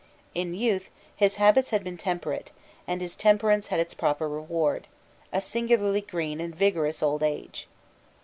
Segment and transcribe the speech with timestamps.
[0.33, 2.49] In youth his habits had been temperate;
[2.87, 4.87] and his temperance had its proper reward,
[5.31, 7.67] a singularly green and vigorous old age.